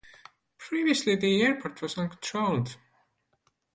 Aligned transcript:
Previously, 0.57 1.15
the 1.15 1.43
airport 1.43 1.79
was 1.83 1.95
uncontrolled. 1.95 2.75